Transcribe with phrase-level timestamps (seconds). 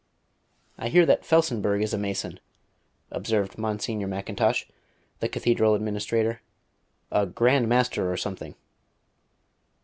[0.79, 2.39] "I hear that Felsenburgh is a Mason,"
[3.11, 4.65] observed Monsignor Macintosh,
[5.19, 6.41] the Cathedral Administrator.
[7.11, 8.55] "A Grand Master or something."